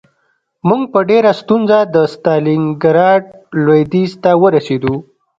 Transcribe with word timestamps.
موږ 0.67 0.81
په 0.93 0.99
ډېره 1.09 1.31
ستونزه 1.41 1.79
د 1.95 1.95
ستالینګراډ 2.13 3.23
لویدیځ 3.63 4.11
ته 4.23 4.31
ورسېدو 4.41 4.95